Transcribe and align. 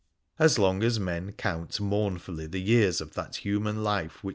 As 0.39 0.57
long 0.57 0.81
as 0.81 0.99
men 0.99 1.31
count 1.33 1.79
mournfully 1.79 2.47
the 2.47 2.57
years 2.57 3.01
of 3.01 3.13
that 3.13 3.35
human 3.35 3.83
life 3.83 4.23
which 4.23 4.29
M. 4.29 4.29